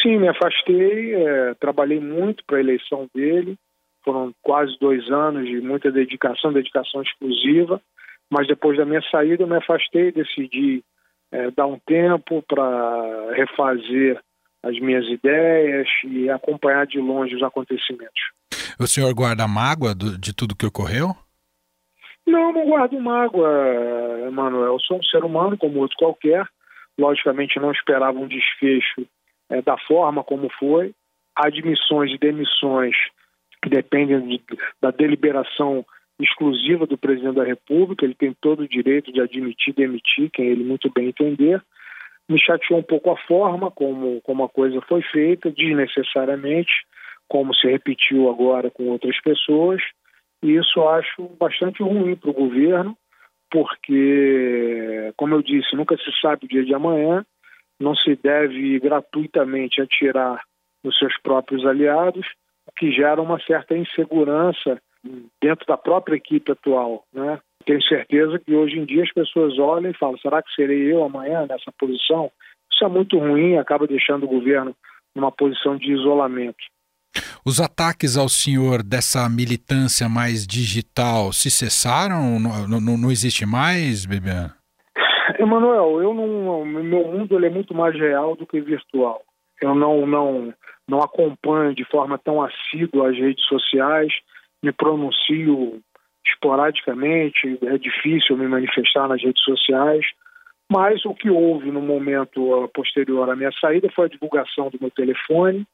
Sim, 0.02 0.18
me 0.18 0.28
afastei, 0.28 1.14
é, 1.14 1.54
trabalhei 1.54 2.00
muito 2.00 2.44
para 2.46 2.58
a 2.58 2.60
eleição 2.60 3.08
dele, 3.14 3.56
foram 4.04 4.32
quase 4.42 4.78
dois 4.78 5.10
anos 5.10 5.46
de 5.46 5.60
muita 5.60 5.90
dedicação, 5.90 6.52
dedicação 6.52 7.02
exclusiva, 7.02 7.80
mas 8.30 8.46
depois 8.46 8.76
da 8.78 8.84
minha 8.84 9.02
saída 9.10 9.42
eu 9.42 9.46
me 9.46 9.56
afastei, 9.56 10.12
decidi 10.12 10.84
é, 11.32 11.50
dar 11.50 11.66
um 11.66 11.78
tempo 11.80 12.42
para 12.48 13.32
refazer 13.34 14.20
as 14.62 14.78
minhas 14.78 15.06
ideias 15.06 15.88
e 16.04 16.28
acompanhar 16.30 16.86
de 16.86 16.98
longe 16.98 17.34
os 17.34 17.42
acontecimentos. 17.42 18.20
O 18.78 18.86
senhor 18.86 19.12
guarda 19.14 19.48
mágoa 19.48 19.94
do, 19.94 20.18
de 20.18 20.34
tudo 20.34 20.56
que 20.56 20.66
ocorreu? 20.66 21.14
Não, 22.26 22.52
não 22.52 22.66
guardo 22.66 22.98
mágoa, 23.00 23.48
Emanuel. 24.28 24.74
Eu 24.74 24.80
sou 24.80 24.98
um 24.98 25.02
ser 25.02 25.24
humano 25.24 25.56
como 25.56 25.80
outro 25.80 25.96
qualquer. 25.98 26.46
Logicamente 26.98 27.58
não 27.58 27.72
esperava 27.72 28.18
um 28.18 28.28
desfecho 28.28 29.06
é, 29.48 29.62
da 29.62 29.76
forma 29.78 30.22
como 30.22 30.48
foi. 30.58 30.94
Admissões 31.34 32.12
e 32.12 32.18
demissões 32.18 32.94
que 33.62 33.70
dependem 33.70 34.20
de, 34.28 34.42
da 34.80 34.90
deliberação 34.90 35.84
exclusiva 36.22 36.86
do 36.86 36.98
presidente 36.98 37.36
da 37.36 37.44
República, 37.44 38.04
ele 38.04 38.14
tem 38.14 38.34
todo 38.40 38.60
o 38.60 38.68
direito 38.68 39.12
de 39.12 39.20
admitir 39.20 39.74
demitir 39.74 40.30
quem 40.30 40.46
ele 40.46 40.64
muito 40.64 40.90
bem 40.92 41.08
entender. 41.08 41.62
Me 42.28 42.40
chateou 42.40 42.78
um 42.78 42.82
pouco 42.82 43.10
a 43.10 43.16
forma 43.16 43.70
como, 43.70 44.20
como 44.22 44.44
a 44.44 44.48
coisa 44.48 44.80
foi 44.82 45.02
feita, 45.02 45.50
desnecessariamente, 45.50 46.70
como 47.28 47.54
se 47.54 47.66
repetiu 47.66 48.28
agora 48.28 48.70
com 48.70 48.88
outras 48.88 49.20
pessoas, 49.20 49.80
e 50.42 50.56
isso 50.56 50.80
acho 50.88 51.28
bastante 51.38 51.82
ruim 51.82 52.16
para 52.16 52.30
o 52.30 52.34
governo, 52.34 52.96
porque, 53.50 55.12
como 55.16 55.34
eu 55.34 55.42
disse, 55.42 55.74
nunca 55.74 55.96
se 55.96 56.20
sabe 56.20 56.46
o 56.46 56.48
dia 56.48 56.64
de 56.64 56.74
amanhã, 56.74 57.24
não 57.78 57.94
se 57.94 58.14
deve 58.16 58.78
gratuitamente 58.78 59.80
atirar 59.80 60.40
nos 60.84 60.96
seus 60.98 61.16
próprios 61.20 61.66
aliados, 61.66 62.26
o 62.66 62.72
que 62.72 62.92
gera 62.92 63.20
uma 63.20 63.40
certa 63.40 63.76
insegurança 63.76 64.80
dentro 65.40 65.66
da 65.66 65.76
própria 65.76 66.16
equipe 66.16 66.52
atual, 66.52 67.04
né? 67.12 67.38
Tenho 67.64 67.82
certeza 67.82 68.38
que 68.38 68.54
hoje 68.54 68.78
em 68.78 68.84
dia 68.84 69.02
as 69.02 69.12
pessoas 69.12 69.58
olham 69.58 69.90
e 69.90 69.96
falam: 69.96 70.18
será 70.18 70.42
que 70.42 70.54
serei 70.54 70.92
eu 70.92 71.04
amanhã 71.04 71.46
nessa 71.48 71.72
posição? 71.78 72.30
Isso 72.72 72.84
é 72.84 72.88
muito 72.88 73.18
ruim, 73.18 73.58
acaba 73.58 73.86
deixando 73.86 74.24
o 74.24 74.28
governo 74.28 74.74
numa 75.14 75.30
posição 75.30 75.76
de 75.76 75.92
isolamento. 75.92 76.58
Os 77.44 77.60
ataques 77.60 78.16
ao 78.16 78.28
senhor 78.28 78.82
dessa 78.82 79.28
militância 79.28 80.08
mais 80.08 80.46
digital 80.46 81.32
se 81.32 81.50
cessaram? 81.50 82.38
Não, 82.38 82.80
não, 82.80 82.96
não 82.96 83.10
existe 83.10 83.44
mais, 83.44 84.06
Bebiano? 84.06 84.52
Emanuel, 85.38 86.02
eu 86.02 86.14
não, 86.14 86.64
meu 86.64 87.04
mundo 87.06 87.36
ele 87.36 87.46
é 87.46 87.50
muito 87.50 87.74
mais 87.74 87.94
real 87.94 88.36
do 88.36 88.46
que 88.46 88.60
virtual. 88.60 89.22
Eu 89.60 89.74
não, 89.74 90.06
não, 90.06 90.54
não 90.86 90.98
acompanho 91.00 91.74
de 91.74 91.84
forma 91.84 92.18
tão 92.18 92.42
assídua 92.42 93.10
as 93.10 93.16
redes 93.16 93.44
sociais, 93.46 94.12
me 94.62 94.72
pronuncio 94.72 95.80
esporadicamente, 96.26 97.58
é 97.62 97.78
difícil 97.78 98.36
me 98.36 98.46
manifestar 98.46 99.08
nas 99.08 99.22
redes 99.22 99.42
sociais, 99.42 100.04
mas 100.70 101.04
o 101.04 101.14
que 101.14 101.30
houve 101.30 101.70
no 101.70 101.80
momento 101.80 102.70
posterior 102.74 103.28
à 103.28 103.34
minha 103.34 103.50
saída 103.60 103.90
foi 103.94 104.06
a 104.06 104.10
divulgação 104.10 104.70
do 104.70 104.78
meu 104.80 104.90
telefone, 104.90 105.66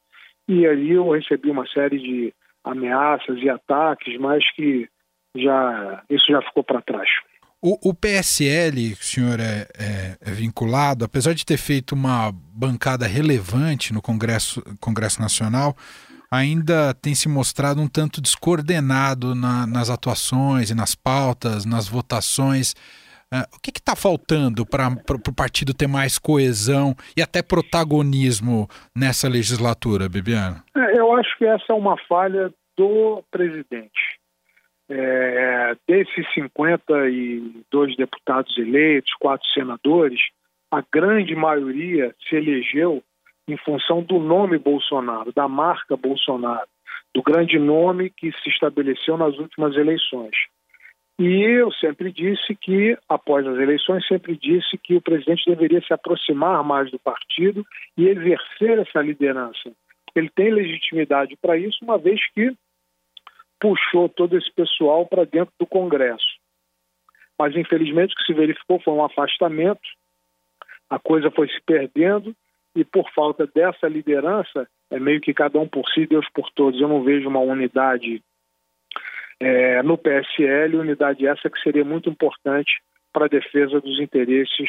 e 0.48 0.66
ali 0.66 0.92
eu 0.92 1.10
recebi 1.10 1.50
uma 1.50 1.66
série 1.66 1.98
de 1.98 2.32
ameaças 2.64 3.38
e 3.42 3.48
ataques, 3.48 4.18
mas 4.18 4.44
que 4.54 4.88
já 5.36 6.02
isso 6.08 6.26
já 6.28 6.40
ficou 6.42 6.64
para 6.64 6.80
trás. 6.80 7.08
O, 7.62 7.90
o, 7.90 7.94
PSL, 7.94 8.94
que 8.94 9.02
o 9.02 9.04
senhor 9.04 9.40
é, 9.40 9.66
é, 9.76 10.16
é, 10.20 10.30
vinculado, 10.30 11.04
apesar 11.04 11.32
de 11.32 11.44
ter 11.44 11.56
feito 11.56 11.94
uma 11.94 12.30
bancada 12.32 13.06
relevante 13.06 13.92
no 13.92 14.02
Congresso, 14.02 14.62
Congresso 14.78 15.20
Nacional, 15.20 15.74
ainda 16.30 16.94
tem 16.94 17.14
se 17.14 17.28
mostrado 17.28 17.80
um 17.80 17.88
tanto 17.88 18.20
descoordenado 18.20 19.34
na, 19.34 19.66
nas 19.66 19.90
atuações 19.90 20.70
e 20.70 20.74
nas 20.74 20.94
pautas, 20.94 21.64
nas 21.64 21.88
votações. 21.88 22.72
Uh, 23.32 23.42
o 23.56 23.60
que 23.60 23.70
está 23.70 23.96
faltando 23.96 24.64
para 24.64 24.88
o 24.88 25.34
partido 25.34 25.74
ter 25.74 25.88
mais 25.88 26.18
coesão 26.18 26.94
e 27.16 27.22
até 27.22 27.42
protagonismo 27.42 28.68
nessa 28.94 29.28
legislatura, 29.28 30.08
Bibiana? 30.08 30.62
É, 30.76 30.98
eu 30.98 31.12
acho 31.16 31.36
que 31.36 31.44
essa 31.44 31.72
é 31.72 31.74
uma 31.74 31.96
falha 32.08 32.52
do 32.76 33.22
presidente. 33.30 34.20
É, 34.88 35.76
desses 35.88 36.24
52 36.34 37.96
deputados 37.96 38.56
eleitos, 38.56 39.12
quatro 39.18 39.46
senadores, 39.48 40.20
a 40.70 40.80
grande 40.92 41.34
maioria 41.34 42.14
se 42.28 42.36
elegeu 42.36 43.02
em 43.48 43.56
função 43.58 44.02
do 44.02 44.18
nome 44.18 44.58
Bolsonaro, 44.58 45.32
da 45.32 45.48
marca 45.48 45.96
Bolsonaro, 45.96 46.68
do 47.14 47.22
grande 47.22 47.58
nome 47.58 48.10
que 48.10 48.32
se 48.42 48.48
estabeleceu 48.48 49.16
nas 49.16 49.38
últimas 49.38 49.74
eleições. 49.76 50.36
E 51.18 51.42
eu 51.42 51.72
sempre 51.72 52.12
disse 52.12 52.54
que, 52.54 52.96
após 53.08 53.46
as 53.46 53.56
eleições, 53.56 54.06
sempre 54.06 54.36
disse 54.36 54.76
que 54.76 54.96
o 54.96 55.00
presidente 55.00 55.46
deveria 55.46 55.80
se 55.80 55.94
aproximar 55.94 56.62
mais 56.62 56.90
do 56.90 56.98
partido 56.98 57.64
e 57.96 58.06
exercer 58.06 58.78
essa 58.78 59.00
liderança. 59.00 59.72
Ele 60.14 60.28
tem 60.28 60.50
legitimidade 60.52 61.34
para 61.36 61.56
isso, 61.56 61.78
uma 61.82 61.96
vez 61.96 62.20
que 62.32 62.54
puxou 63.58 64.10
todo 64.10 64.36
esse 64.36 64.52
pessoal 64.52 65.06
para 65.06 65.24
dentro 65.24 65.54
do 65.58 65.66
Congresso. 65.66 66.36
Mas, 67.38 67.56
infelizmente, 67.56 68.12
o 68.12 68.16
que 68.16 68.26
se 68.26 68.34
verificou 68.34 68.78
foi 68.80 68.92
um 68.92 69.04
afastamento, 69.04 69.88
a 70.90 70.98
coisa 70.98 71.30
foi 71.30 71.48
se 71.48 71.60
perdendo, 71.64 72.34
e 72.76 72.84
por 72.84 73.10
falta 73.12 73.46
dessa 73.46 73.88
liderança, 73.88 74.68
é 74.90 75.00
meio 75.00 75.20
que 75.20 75.32
cada 75.32 75.58
um 75.58 75.66
por 75.66 75.88
si, 75.90 76.06
Deus 76.06 76.26
por 76.32 76.50
todos. 76.54 76.80
Eu 76.80 76.88
não 76.88 77.02
vejo 77.02 77.28
uma 77.28 77.40
unidade 77.40 78.22
é, 79.40 79.82
no 79.82 79.96
PSL, 79.96 80.76
unidade 80.76 81.26
essa 81.26 81.50
que 81.50 81.60
seria 81.60 81.84
muito 81.84 82.08
importante 82.08 82.70
para 83.12 83.24
a 83.24 83.28
defesa 83.28 83.80
dos 83.80 83.98
interesses 83.98 84.68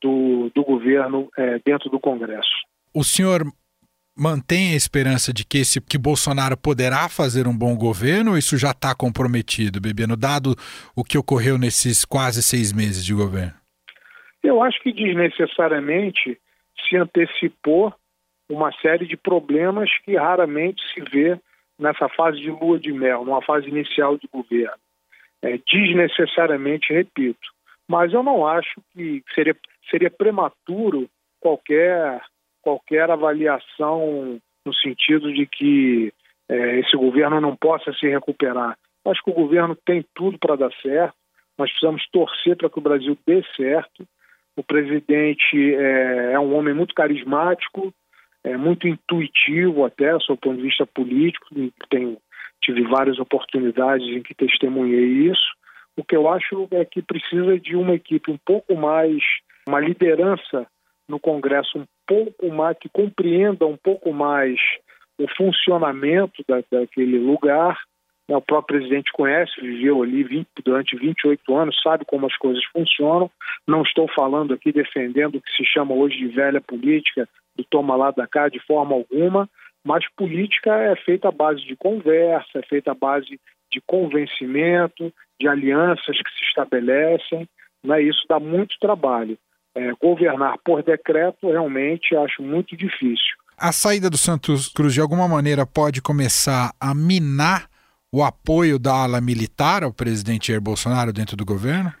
do, 0.00 0.50
do 0.54 0.64
governo 0.64 1.28
é, 1.36 1.60
dentro 1.64 1.90
do 1.90 2.00
Congresso. 2.00 2.50
O 2.94 3.04
senhor 3.04 3.42
mantém 4.16 4.72
a 4.72 4.76
esperança 4.76 5.32
de 5.32 5.44
que, 5.44 5.58
esse, 5.58 5.80
que 5.80 5.98
Bolsonaro 5.98 6.56
poderá 6.56 7.08
fazer 7.08 7.46
um 7.46 7.56
bom 7.56 7.76
governo 7.76 8.32
ou 8.32 8.38
isso 8.38 8.56
já 8.56 8.70
está 8.70 8.94
comprometido, 8.94 9.80
Bebiano, 9.80 10.16
dado 10.16 10.54
o 10.96 11.04
que 11.04 11.18
ocorreu 11.18 11.58
nesses 11.58 12.04
quase 12.04 12.42
seis 12.42 12.72
meses 12.72 13.04
de 13.04 13.12
governo? 13.12 13.54
Eu 14.42 14.62
acho 14.62 14.80
que 14.82 14.92
desnecessariamente 14.92 16.38
antecipou 16.96 17.92
uma 18.48 18.72
série 18.80 19.06
de 19.06 19.16
problemas 19.16 19.90
que 20.04 20.16
raramente 20.16 20.82
se 20.92 21.00
vê 21.00 21.38
nessa 21.78 22.08
fase 22.08 22.38
de 22.38 22.50
lua 22.50 22.78
de 22.78 22.92
mel, 22.92 23.24
numa 23.24 23.42
fase 23.42 23.68
inicial 23.68 24.16
de 24.16 24.28
governo. 24.28 24.78
É, 25.42 25.58
desnecessariamente, 25.58 26.92
repito. 26.92 27.52
Mas 27.88 28.12
eu 28.12 28.22
não 28.22 28.46
acho 28.46 28.80
que 28.92 29.22
seria, 29.34 29.56
seria 29.90 30.10
prematuro 30.10 31.08
qualquer, 31.40 32.22
qualquer 32.62 33.10
avaliação 33.10 34.40
no 34.64 34.74
sentido 34.74 35.32
de 35.32 35.46
que 35.46 36.12
é, 36.48 36.78
esse 36.80 36.96
governo 36.96 37.40
não 37.40 37.54
possa 37.54 37.92
se 37.92 38.08
recuperar. 38.08 38.78
Acho 39.04 39.22
que 39.22 39.30
o 39.30 39.34
governo 39.34 39.76
tem 39.84 40.04
tudo 40.14 40.38
para 40.38 40.56
dar 40.56 40.72
certo, 40.80 41.14
nós 41.58 41.70
precisamos 41.70 42.06
torcer 42.10 42.56
para 42.56 42.70
que 42.70 42.78
o 42.78 42.82
Brasil 42.82 43.16
dê 43.26 43.44
certo. 43.56 44.06
O 44.56 44.62
presidente 44.62 45.74
é, 45.74 46.32
é 46.32 46.40
um 46.40 46.54
homem 46.54 46.74
muito 46.74 46.94
carismático, 46.94 47.92
é, 48.44 48.56
muito 48.56 48.86
intuitivo 48.86 49.84
até, 49.84 50.12
do 50.12 50.36
ponto 50.36 50.56
de 50.56 50.62
vista 50.62 50.86
político, 50.86 51.46
tenho, 51.88 52.18
tive 52.62 52.82
várias 52.82 53.18
oportunidades 53.18 54.06
em 54.06 54.22
que 54.22 54.34
testemunhei 54.34 55.30
isso. 55.30 55.54
O 55.96 56.04
que 56.04 56.14
eu 56.14 56.28
acho 56.28 56.68
é 56.70 56.84
que 56.84 57.00
precisa 57.00 57.58
de 57.58 57.74
uma 57.74 57.94
equipe 57.94 58.30
um 58.30 58.38
pouco 58.44 58.74
mais, 58.76 59.22
uma 59.66 59.80
liderança 59.80 60.66
no 61.08 61.18
Congresso 61.18 61.78
um 61.78 61.86
pouco 62.06 62.50
mais, 62.50 62.78
que 62.78 62.88
compreenda 62.88 63.66
um 63.66 63.76
pouco 63.76 64.12
mais 64.12 64.58
o 65.18 65.26
funcionamento 65.36 66.42
da, 66.46 66.62
daquele 66.70 67.18
lugar. 67.18 67.78
O 68.28 68.40
próprio 68.40 68.78
presidente 68.78 69.12
conhece, 69.12 69.60
viveu 69.60 70.02
ali 70.02 70.24
20, 70.24 70.46
durante 70.64 70.96
28 70.96 71.56
anos, 71.56 71.80
sabe 71.82 72.04
como 72.06 72.26
as 72.26 72.36
coisas 72.36 72.64
funcionam. 72.72 73.30
Não 73.66 73.82
estou 73.82 74.08
falando 74.14 74.54
aqui 74.54 74.72
defendendo 74.72 75.36
o 75.36 75.42
que 75.42 75.52
se 75.52 75.64
chama 75.64 75.94
hoje 75.94 76.16
de 76.16 76.28
velha 76.28 76.60
política, 76.60 77.28
do 77.54 77.64
toma 77.64 77.94
lá 77.96 78.10
da 78.10 78.26
cá 78.26 78.48
de 78.48 78.58
forma 78.60 78.94
alguma, 78.94 79.48
mas 79.84 80.04
política 80.16 80.74
é 80.74 80.96
feita 80.96 81.28
à 81.28 81.32
base 81.32 81.62
de 81.66 81.76
conversa, 81.76 82.58
é 82.58 82.62
feita 82.62 82.92
à 82.92 82.94
base 82.94 83.38
de 83.70 83.82
convencimento, 83.86 85.12
de 85.38 85.46
alianças 85.46 86.16
que 86.16 86.30
se 86.38 86.44
estabelecem, 86.48 87.46
né? 87.84 88.02
isso 88.02 88.24
dá 88.28 88.40
muito 88.40 88.76
trabalho. 88.80 89.36
É, 89.76 89.92
governar 90.00 90.56
por 90.64 90.82
decreto 90.82 91.50
realmente 91.50 92.16
acho 92.16 92.40
muito 92.42 92.76
difícil. 92.76 93.34
A 93.58 93.72
saída 93.72 94.08
do 94.08 94.16
Santos 94.16 94.68
Cruz 94.68 94.94
de 94.94 95.00
alguma 95.00 95.28
maneira 95.28 95.66
pode 95.66 96.00
começar 96.00 96.72
a 96.80 96.94
minar 96.94 97.68
o 98.14 98.22
apoio 98.22 98.78
da 98.78 98.92
ala 99.02 99.20
militar 99.20 99.82
ao 99.82 99.92
presidente 99.92 100.46
Jair 100.46 100.60
Bolsonaro 100.60 101.12
dentro 101.12 101.36
do 101.36 101.44
governo? 101.44 101.92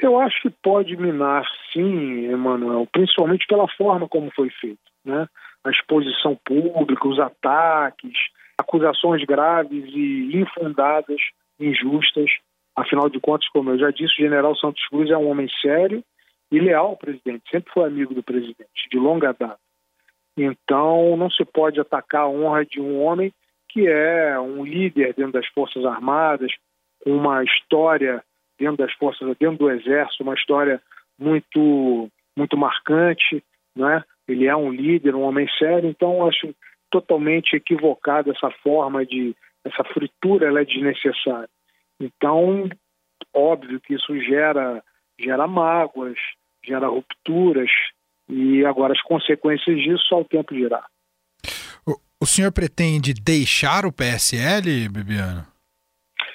Eu 0.00 0.16
acho 0.20 0.40
que 0.42 0.50
pode 0.62 0.96
minar, 0.96 1.44
sim, 1.72 2.26
Emanuel, 2.26 2.86
principalmente 2.92 3.48
pela 3.48 3.66
forma 3.76 4.08
como 4.08 4.30
foi 4.30 4.48
feito. 4.60 4.78
Né? 5.04 5.26
A 5.64 5.70
exposição 5.70 6.38
pública, 6.44 7.08
os 7.08 7.18
ataques, 7.18 8.16
acusações 8.56 9.24
graves 9.24 9.84
e 9.92 10.30
infundadas, 10.36 11.20
injustas. 11.58 12.30
Afinal 12.76 13.10
de 13.10 13.18
contas, 13.18 13.48
como 13.48 13.70
eu 13.70 13.78
já 13.80 13.90
disse, 13.90 14.14
o 14.14 14.22
general 14.22 14.54
Santos 14.54 14.86
Cruz 14.86 15.10
é 15.10 15.18
um 15.18 15.28
homem 15.28 15.48
sério 15.60 16.00
e 16.52 16.60
leal 16.60 16.90
ao 16.90 16.96
presidente, 16.96 17.50
sempre 17.50 17.72
foi 17.72 17.88
amigo 17.88 18.14
do 18.14 18.22
presidente, 18.22 18.88
de 18.88 18.98
longa 18.98 19.32
data. 19.32 19.58
Então, 20.36 21.16
não 21.16 21.28
se 21.28 21.44
pode 21.44 21.80
atacar 21.80 22.22
a 22.22 22.28
honra 22.28 22.64
de 22.64 22.80
um 22.80 23.02
homem 23.02 23.32
que 23.72 23.86
é 23.86 24.38
um 24.38 24.64
líder 24.64 25.14
dentro 25.14 25.32
das 25.32 25.46
Forças 25.48 25.84
Armadas, 25.84 26.52
uma 27.04 27.42
história 27.44 28.22
dentro 28.58 28.76
das 28.76 28.92
forças, 28.92 29.26
dentro 29.38 29.56
do 29.56 29.70
exército, 29.70 30.22
uma 30.22 30.34
história 30.34 30.80
muito 31.18 32.08
muito 32.36 32.56
marcante, 32.56 33.42
é? 33.78 34.02
Ele 34.28 34.46
é 34.46 34.54
um 34.54 34.70
líder, 34.70 35.14
um 35.14 35.22
homem 35.22 35.48
sério, 35.58 35.88
então 35.88 36.26
acho 36.26 36.54
totalmente 36.90 37.56
equivocada 37.56 38.30
essa 38.30 38.50
forma 38.62 39.04
de 39.04 39.34
essa 39.64 39.82
fritura, 39.84 40.46
ela 40.46 40.60
é 40.60 40.64
desnecessária. 40.64 41.48
Então, 41.98 42.68
óbvio 43.34 43.80
que 43.80 43.94
isso 43.94 44.18
gera 44.20 44.82
gera 45.18 45.46
mágoas, 45.46 46.18
gera 46.64 46.86
rupturas 46.86 47.70
e 48.28 48.64
agora 48.64 48.92
as 48.92 49.02
consequências 49.02 49.76
disso 49.78 50.04
só 50.08 50.20
o 50.20 50.24
tempo 50.24 50.54
dirá. 50.54 50.84
O, 52.22 52.26
senhor 52.26 52.52
pretende 52.52 53.14
deixar 53.14 53.86
o 53.86 53.92
PSL, 53.92 54.88
Bibiano? 54.88 55.46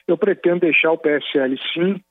Eu 0.07 0.17
pretendo 0.17 0.61
deixar 0.61 0.91
o 0.91 0.97
PSL 0.97 1.57
sim, 1.73 2.01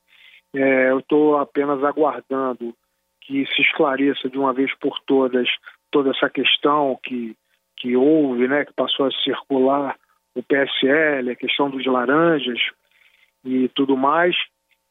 é, 0.53 0.89
eu 0.89 0.99
estou 0.99 1.37
apenas 1.37 1.83
aguardando 1.83 2.73
que 3.21 3.45
se 3.47 3.61
esclareça 3.61 4.29
de 4.29 4.37
uma 4.37 4.53
vez 4.53 4.73
por 4.79 4.99
todas 5.05 5.47
toda 5.91 6.11
essa 6.11 6.29
questão 6.29 6.99
que, 7.03 7.35
que 7.77 7.95
houve, 7.95 8.47
né, 8.47 8.65
que 8.65 8.73
passou 8.73 9.05
a 9.05 9.11
circular 9.23 9.95
o 10.35 10.43
PSL, 10.43 11.31
a 11.31 11.35
questão 11.35 11.69
dos 11.69 11.85
laranjas 11.85 12.59
e 13.45 13.69
tudo 13.69 13.95
mais, 13.95 14.35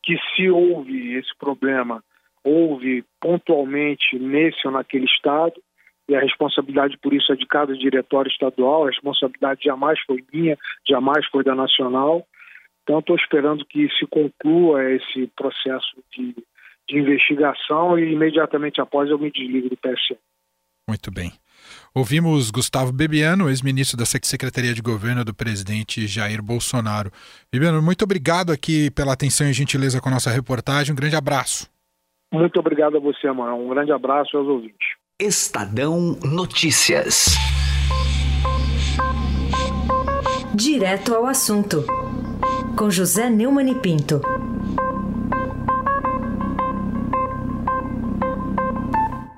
que 0.03 0.17
se 0.35 0.49
houve 0.49 1.15
esse 1.15 1.37
problema, 1.39 2.03
houve 2.43 3.05
pontualmente 3.21 4.19
nesse 4.19 4.67
ou 4.67 4.73
naquele 4.73 5.05
estado, 5.05 5.61
e 6.09 6.15
a 6.15 6.21
responsabilidade 6.21 6.99
por 6.99 7.13
isso 7.13 7.33
é 7.33 7.37
de 7.37 7.47
cada 7.47 7.75
diretório 7.75 8.31
estadual, 8.31 8.85
a 8.85 8.91
responsabilidade 8.91 9.63
jamais 9.65 9.99
foi 10.07 10.23
minha, 10.33 10.57
jamais 10.87 11.27
foi 11.27 11.43
da 11.43 11.55
nacional, 11.55 12.27
então, 12.85 12.99
estou 12.99 13.17
esperando 13.17 13.65
que 13.65 13.89
se 13.99 14.07
conclua 14.07 14.85
esse 14.93 15.27
processo 15.35 15.97
de, 16.13 16.35
de 16.89 16.99
investigação 16.99 17.99
e 17.99 18.13
imediatamente 18.13 18.81
após 18.81 19.11
eu 19.11 19.19
me 19.19 19.31
desligo 19.31 19.71
do 19.71 19.77
PSL. 19.77 20.21
Muito 20.87 21.11
bem. 21.11 21.33
Ouvimos 21.95 22.51
Gustavo 22.51 22.93
Bebiano, 22.93 23.49
ex-ministro 23.49 23.97
da 23.97 24.05
Secretaria 24.05 24.75
de 24.75 24.83
Governo 24.83 25.25
do 25.25 25.35
presidente 25.35 26.07
Jair 26.07 26.43
Bolsonaro. 26.43 27.11
Bebiano, 27.51 27.81
muito 27.81 28.03
obrigado 28.03 28.53
aqui 28.53 28.91
pela 28.91 29.15
atenção 29.15 29.49
e 29.49 29.55
gentileza 29.55 29.99
com 29.99 30.11
a 30.11 30.13
nossa 30.13 30.31
reportagem. 30.31 30.93
Um 30.93 30.97
grande 30.97 31.17
abraço. 31.17 31.71
Muito 32.31 32.61
obrigado 32.61 32.99
a 32.99 33.01
você, 33.01 33.27
Amaral. 33.27 33.59
Um 33.59 33.71
grande 33.71 33.93
abraço 33.93 34.37
aos 34.37 34.47
ouvintes. 34.47 35.04
Estadão 35.23 36.19
Notícias. 36.25 37.27
Direto 40.53 41.15
ao 41.15 41.27
assunto 41.27 41.85
com 42.77 42.91
José 42.91 43.31
Neumann 43.31 43.71
e 43.71 43.75
Pinto. 43.77 44.21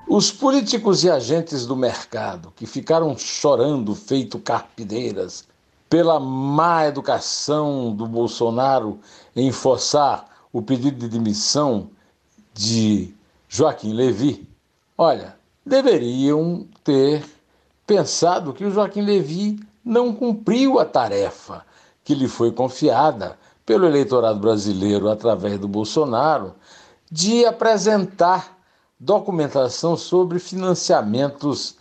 Os 0.07 0.31
políticos 0.31 1.03
e 1.03 1.11
agentes 1.11 1.67
do 1.67 1.75
mercado 1.75 2.51
que 2.55 2.65
ficaram 2.65 3.15
chorando 3.15 3.93
feito 3.93 4.39
carpideiras 4.39 5.47
pela 5.87 6.19
má 6.19 6.87
educação 6.87 7.95
do 7.95 8.07
Bolsonaro 8.07 8.99
em 9.35 9.51
forçar 9.51 10.25
o 10.51 10.59
pedido 10.59 10.97
de 10.97 11.07
demissão 11.07 11.91
de 12.51 13.13
Joaquim 13.47 13.93
Levi, 13.93 14.49
olha, 14.97 15.37
deveriam 15.67 16.65
ter 16.83 17.23
pensado 17.85 18.53
que 18.53 18.65
o 18.65 18.71
Joaquim 18.71 19.01
Levi 19.01 19.59
não 19.83 20.13
cumpriu 20.13 20.79
a 20.79 20.85
tarefa 20.85 21.65
que 22.03 22.15
lhe 22.15 22.27
foi 22.27 22.51
confiada 22.51 23.37
pelo 23.65 23.85
eleitorado 23.85 24.39
brasileiro 24.39 25.09
através 25.09 25.59
do 25.59 25.67
Bolsonaro 25.67 26.55
de 27.11 27.45
apresentar 27.45 28.57
documentação 28.99 29.95
sobre 29.95 30.39
financiamentos 30.39 31.75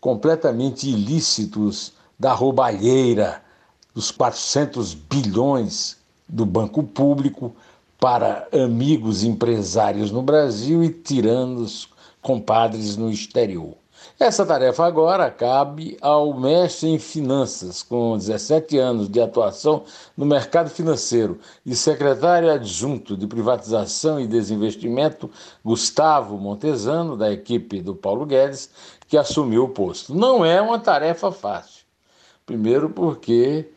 completamente 0.00 0.88
ilícitos 0.88 1.92
da 2.18 2.32
roubalheira 2.32 3.42
dos 3.94 4.10
400 4.10 4.94
bilhões 4.94 5.96
do 6.28 6.46
banco 6.46 6.82
público 6.82 7.54
para 7.98 8.48
amigos 8.52 9.22
empresários 9.22 10.10
no 10.10 10.22
Brasil 10.22 10.82
e 10.82 10.90
tiranos 10.90 11.88
compadres 12.22 12.96
no 12.96 13.10
exterior. 13.10 13.74
Essa 14.18 14.46
tarefa 14.46 14.84
agora 14.86 15.30
cabe 15.30 15.96
ao 16.00 16.32
mestre 16.34 16.88
em 16.88 16.98
finanças, 16.98 17.82
com 17.82 18.16
17 18.16 18.78
anos 18.78 19.08
de 19.08 19.20
atuação 19.20 19.84
no 20.16 20.24
mercado 20.24 20.70
financeiro 20.70 21.38
e 21.64 21.74
secretário 21.74 22.50
adjunto 22.50 23.16
de 23.16 23.26
privatização 23.26 24.20
e 24.20 24.26
desinvestimento, 24.26 25.30
Gustavo 25.64 26.38
Montesano, 26.38 27.16
da 27.16 27.32
equipe 27.32 27.80
do 27.80 27.94
Paulo 27.94 28.24
Guedes, 28.24 28.70
que 29.08 29.16
assumiu 29.16 29.64
o 29.64 29.68
posto. 29.68 30.14
Não 30.14 30.44
é 30.44 30.60
uma 30.60 30.78
tarefa 30.78 31.30
fácil. 31.30 31.82
Primeiro, 32.46 32.90
porque 32.90 33.70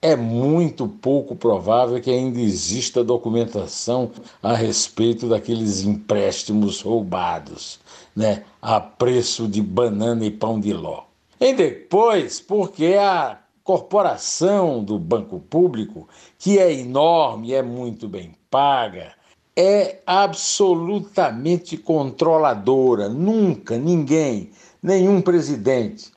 é 0.00 0.14
muito 0.14 0.86
pouco 0.86 1.34
provável 1.34 2.00
que 2.00 2.10
ainda 2.10 2.40
exista 2.40 3.02
documentação 3.02 4.10
a 4.42 4.54
respeito 4.54 5.28
daqueles 5.28 5.82
empréstimos 5.82 6.80
roubados, 6.80 7.80
né, 8.14 8.44
a 8.62 8.80
preço 8.80 9.48
de 9.48 9.60
banana 9.60 10.24
e 10.24 10.30
pão 10.30 10.60
de 10.60 10.72
ló. 10.72 11.02
E 11.40 11.52
depois, 11.52 12.40
porque 12.40 12.96
a 12.98 13.38
corporação 13.64 14.82
do 14.82 14.98
Banco 14.98 15.40
Público, 15.40 16.08
que 16.38 16.58
é 16.58 16.72
enorme, 16.72 17.52
é 17.52 17.62
muito 17.62 18.08
bem 18.08 18.34
paga, 18.50 19.12
é 19.56 19.98
absolutamente 20.06 21.76
controladora. 21.76 23.08
Nunca 23.08 23.76
ninguém, 23.76 24.50
nenhum 24.80 25.20
presidente 25.20 26.12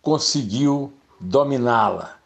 conseguiu 0.00 0.92
dominá-la. 1.20 2.23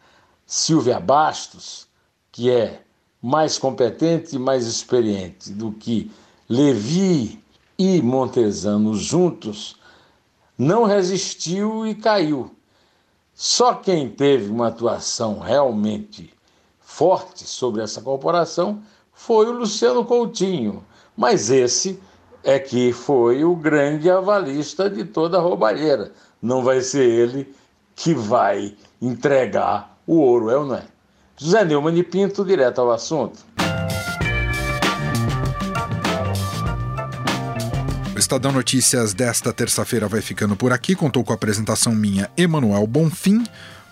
Silvia 0.51 0.99
Bastos, 0.99 1.87
que 2.31 2.49
é 2.49 2.81
mais 3.21 3.59
competente 3.59 4.35
e 4.35 4.39
mais 4.39 4.65
experiente 4.65 5.51
do 5.51 5.71
que 5.71 6.09
Levi 6.49 7.39
e 7.77 8.01
Montesano 8.01 8.95
juntos, 8.95 9.75
não 10.57 10.85
resistiu 10.85 11.85
e 11.85 11.93
caiu. 11.93 12.49
Só 13.31 13.75
quem 13.75 14.09
teve 14.09 14.49
uma 14.49 14.69
atuação 14.69 15.37
realmente 15.37 16.33
forte 16.79 17.47
sobre 17.47 17.83
essa 17.83 18.01
corporação 18.01 18.81
foi 19.13 19.45
o 19.45 19.51
Luciano 19.51 20.03
Coutinho, 20.03 20.83
mas 21.15 21.51
esse 21.51 22.01
é 22.43 22.57
que 22.57 22.91
foi 22.91 23.43
o 23.43 23.55
grande 23.55 24.09
avalista 24.09 24.89
de 24.89 25.05
toda 25.05 25.37
a 25.37 25.41
roubalheira. 25.41 26.11
Não 26.41 26.63
vai 26.63 26.81
ser 26.81 27.07
ele 27.07 27.53
que 27.95 28.15
vai 28.15 28.75
entregar 28.99 29.98
o 30.09 30.19
ouro, 30.21 30.49
é 30.49 30.57
ou 30.57 30.65
não 30.65 30.75
é? 30.75 30.83
José 31.37 31.63
Neumann 31.63 31.93
de 31.93 32.01
Pinto, 32.01 32.43
direto 32.43 32.81
ao 32.81 32.91
assunto. 32.91 33.45
O 38.15 38.17
Estadão 38.17 38.51
Notícias 38.51 39.13
desta 39.13 39.53
terça-feira 39.53 40.07
vai 40.07 40.21
ficando 40.21 40.55
por 40.55 40.73
aqui. 40.73 40.95
Contou 40.95 41.23
com 41.23 41.31
a 41.31 41.35
apresentação 41.35 41.93
minha, 41.93 42.27
Emanuel 42.35 42.87
Bonfim, 42.87 43.43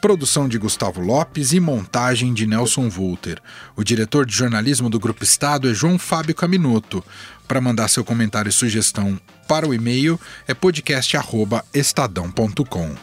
produção 0.01 0.49
de 0.49 0.57
Gustavo 0.57 1.01
Lopes 1.01 1.53
e 1.53 1.59
montagem 1.59 2.33
de 2.33 2.47
Nelson 2.47 2.89
Volter. 2.89 3.39
O 3.75 3.83
diretor 3.83 4.25
de 4.25 4.33
jornalismo 4.33 4.89
do 4.89 4.99
Grupo 4.99 5.23
Estado 5.23 5.69
é 5.69 5.73
João 5.73 5.99
Fábio 5.99 6.33
Caminoto. 6.33 7.03
Para 7.47 7.61
mandar 7.61 7.89
seu 7.89 8.03
comentário 8.03 8.49
e 8.49 8.51
sugestão 8.51 9.21
para 9.47 9.67
o 9.67 9.73
e-mail 9.73 10.19
é 10.47 10.55
podcast@estadão.com. 10.55 12.95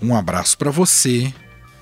Um 0.00 0.16
abraço 0.16 0.56
para 0.56 0.70
você 0.70 1.34